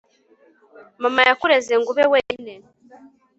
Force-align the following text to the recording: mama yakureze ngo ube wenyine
mama 1.01 1.21
yakureze 1.27 1.73
ngo 1.79 1.89
ube 1.93 2.05
wenyine 2.13 2.53